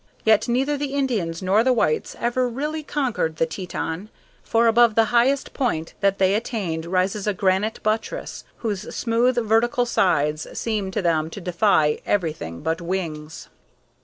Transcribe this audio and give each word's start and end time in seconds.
Yet 0.25 0.47
neither 0.47 0.77
the 0.77 0.95
Indians 0.95 1.43
nor 1.43 1.63
the 1.63 1.73
whites 1.73 2.15
ever 2.19 2.49
really 2.49 2.81
conquered 2.81 3.35
the 3.35 3.45
Teton, 3.45 4.09
for 4.43 4.65
above 4.65 4.95
the 4.95 5.05
highest 5.13 5.53
point 5.53 5.93
that 5.99 6.17
they 6.17 6.33
attained 6.33 6.87
rises 6.87 7.27
a 7.27 7.35
granite 7.35 7.79
buttress, 7.83 8.43
whose 8.65 8.95
smooth 8.95 9.35
vertical 9.47 9.85
sides 9.85 10.47
seemed 10.57 10.93
to 10.93 11.03
them 11.03 11.29
to 11.29 11.39
defy 11.39 11.99
everything 12.03 12.61
but 12.63 12.81
wings. 12.81 13.49